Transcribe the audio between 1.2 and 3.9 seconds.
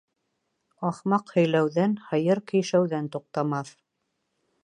һөйләүҙән, һыйыр көйшәүҙән туҡтамаҫ.